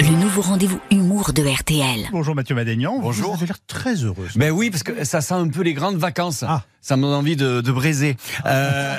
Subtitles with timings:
[0.00, 2.08] le nouveau rendez-vous humour de RTL.
[2.12, 2.98] Bonjour Mathieu Madénian.
[3.00, 3.30] Bonjour.
[3.30, 4.28] Vous avez l'air très heureux.
[4.36, 6.44] Ben oui, parce que ça sent un peu les grandes vacances.
[6.46, 6.62] Ah.
[6.80, 8.14] Ça me donne envie de, de braiser.
[8.44, 8.98] Euh,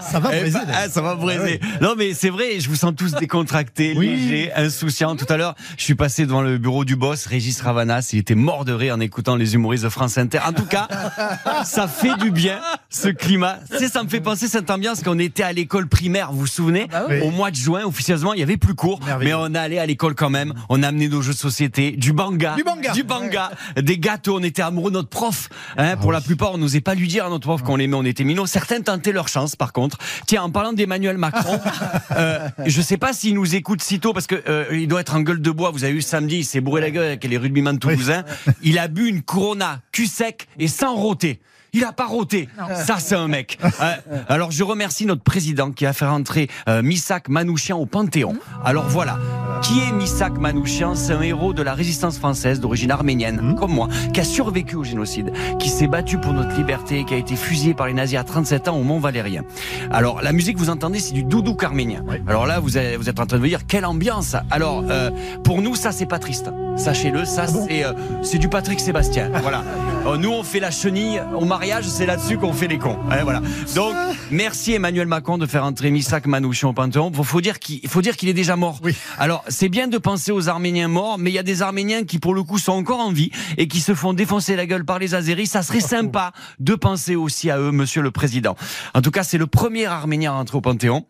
[0.00, 0.80] Ça va eh, braiser, bah, d'ailleurs.
[0.84, 1.60] ah, ça va braiser.
[1.80, 4.08] Non, mais c'est vrai, je vous sens tous décontractés, Oui.
[4.08, 5.16] légers, insouciants.
[5.16, 8.10] Tout à l'heure, je suis passé devant le bureau du boss, Régis Ravanas.
[8.12, 10.40] Il était mort de rire en écoutant les humoristes de France Inter.
[10.46, 10.88] En tout cas,
[11.64, 12.60] ça fait du bien,
[12.90, 13.60] ce climat.
[13.70, 16.40] Tu sais, ça me fait penser cette ambiance quand on était à l'école primaire, vous
[16.40, 16.86] vous souvenez?
[17.08, 17.20] Oui.
[17.22, 19.00] Au mois de juin, officieusement, il y avait plus cours.
[19.06, 19.30] Merveilleux.
[19.38, 20.54] Mais on allait à l'école quand même.
[20.68, 22.54] On a amené nos jeux de société, du banga.
[22.56, 22.92] Du banga.
[22.92, 23.50] Du banga.
[23.76, 24.38] Des gâteaux.
[24.38, 25.48] On était amoureux de notre prof.
[25.76, 27.96] Hein, Ah pour la plupart, on n'osait pas lui dire à notre prof qu'on l'aimait,
[27.96, 28.46] on était minots.
[28.46, 29.98] Certains tentaient leur chance, par contre.
[30.26, 31.60] Tiens, en parlant d'Emmanuel Macron,
[32.16, 35.14] euh, je sais pas s'il nous écoute si tôt, parce que euh, il doit être
[35.14, 35.70] en gueule de bois.
[35.70, 38.24] Vous avez vu samedi, il s'est bourré la gueule avec les rugbyman toulousains.
[38.62, 41.40] Il a bu une Corona, cul sec et sans rôter.
[41.72, 42.48] Il a pas roté.
[42.74, 43.58] Ça, c'est un mec.
[43.80, 48.36] Euh, alors, je remercie notre président qui a fait rentrer euh, Missak Manouchian au Panthéon.
[48.64, 49.18] Alors voilà.
[49.62, 50.94] Qui est Missak Manouchian?
[50.94, 54.84] C'est un héros de la résistance française d'origine arménienne, comme moi, qui a survécu au
[54.84, 58.24] génocide, qui s'est battu pour notre liberté, qui a été fusillé par les nazis à
[58.24, 59.42] 37 ans au Mont Valérien.
[59.90, 62.02] Alors, la musique, vous entendez, c'est du doudouk arménien.
[62.26, 65.10] Alors là, vous êtes, vous êtes en train de me dire, quelle ambiance Alors, euh,
[65.44, 66.50] pour nous, ça, c'est pas triste.
[66.76, 69.30] Sachez-le, ça, c'est euh, c'est du Patrick Sébastien.
[69.42, 69.64] Voilà.
[70.06, 72.96] Euh, nous, on fait la chenille au mariage, c'est là-dessus qu'on fait les cons.
[73.10, 73.42] Hein, voilà.
[73.74, 73.92] Donc,
[74.30, 77.12] merci Emmanuel Macron de faire entrer Missak Manouchian au Panthéon.
[77.12, 78.78] Faut, faut dire qu'il faut dire qu'il est déjà mort.
[78.84, 78.94] Oui.
[79.18, 82.20] Alors, c'est bien de penser aux Arméniens morts, mais il y a des Arméniens qui,
[82.20, 85.00] pour le coup, sont encore en vie et qui se font défoncer la gueule par
[85.00, 85.48] les Azéris.
[85.48, 88.54] Ça serait sympa de penser aussi à eux, Monsieur le Président.
[88.94, 91.06] En tout cas, c'est le premier Arménien à entrer au Panthéon.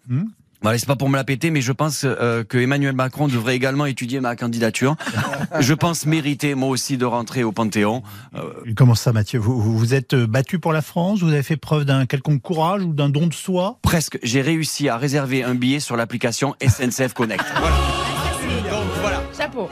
[0.69, 3.57] Voilà, c'est pas pour me la péter, mais je pense euh, que Emmanuel Macron devrait
[3.57, 4.97] également étudier ma candidature.
[5.61, 8.03] je pense mériter moi aussi de rentrer au Panthéon.
[8.35, 9.39] Euh, Comment ça Mathieu?
[9.39, 11.21] Vous, vous êtes euh, battu pour la France?
[11.21, 13.79] Vous avez fait preuve d'un quelconque courage ou d'un don de soi?
[13.81, 17.47] Presque, j'ai réussi à réserver un billet sur l'application SNCF Connect.
[17.59, 17.77] Voilà.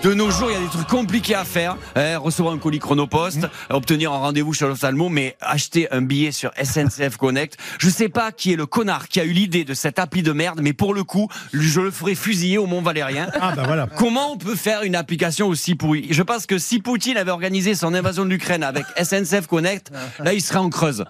[0.03, 1.77] De nos jours, il y a des trucs compliqués à faire.
[1.95, 6.51] hein, recevoir un colis chronopost, obtenir un rendez-vous chez l'ophtalmo, mais acheter un billet sur
[6.63, 7.57] SNCF Connect.
[7.79, 10.33] Je sais pas qui est le connard qui a eu l'idée de cette appli de
[10.33, 13.29] merde, mais pour le coup, je le ferai fusiller au Mont Valérien.
[13.41, 13.87] Ah bah voilà.
[13.97, 16.09] Comment on peut faire une application aussi pourrie?
[16.11, 20.33] Je pense que si Poutine avait organisé son invasion de l'Ukraine avec SNCF Connect, là
[20.33, 21.05] il serait en creuse.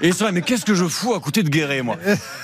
[0.00, 1.96] Et il serait mais qu'est-ce que je fous à côté de Guéret moi?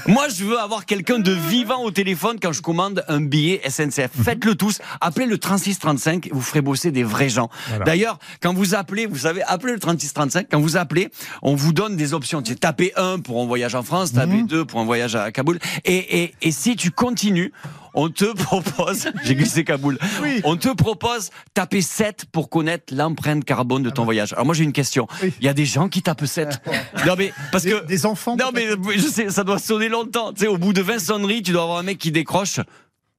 [0.06, 4.10] Moi je veux avoir quelqu'un de vivant au téléphone quand je commande un billet SNCF.
[4.24, 7.50] Faites-le tous, appelez le 3635, vous ferez bosser des vrais gens.
[7.68, 7.84] Voilà.
[7.84, 11.10] D'ailleurs, quand vous appelez, vous savez, appelez le 3635, quand vous appelez,
[11.42, 12.40] on vous donne des options.
[12.42, 15.30] Tu sais, tapez 1 pour un voyage en France, tapez 2 pour un voyage à
[15.32, 15.58] Kaboul.
[15.84, 17.52] Et, et, et si tu continues,
[17.94, 20.40] on te propose, j'ai glissé Kaboul, Oui.
[20.44, 24.32] on te propose taper 7 pour connaître l'empreinte carbone de ton voyage.
[24.32, 25.06] Alors moi j'ai une question.
[25.10, 25.18] Ah bah.
[25.24, 25.34] Oui.
[25.40, 26.60] Il y a des gens qui tapent 7.
[27.06, 28.66] non mais parce Des, que des enfants non mais
[28.96, 30.32] je sais ça doit sonner longtemps.
[30.32, 32.60] Tu sais au bout de 20 sonneries, tu dois avoir un mec qui décroche.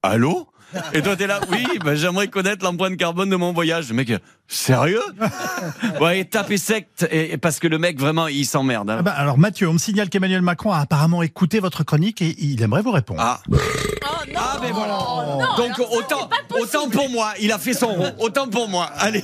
[0.03, 0.47] Allô
[0.91, 3.90] et toi, t'es là, oui, ben, j'aimerais connaître l'empreinte carbone de mon voyage.
[3.90, 4.12] Le mec,
[4.47, 5.03] sérieux
[6.02, 8.90] Ouais, et taper secte, et, et parce que le mec, vraiment, il s'emmerde.
[8.90, 8.96] hein.
[8.97, 12.36] Ah bah, alors Mathieu, on me signale qu'Emmanuel Macron a apparemment écouté votre chronique et
[12.40, 13.22] il aimerait vous répondre.
[13.24, 13.40] Ah.
[14.36, 14.97] Ah, ben voilà.
[15.58, 16.28] Donc, autant,
[16.59, 18.12] autant pour moi, il a fait son rond.
[18.18, 18.90] Autant pour moi.
[18.97, 19.24] Allez.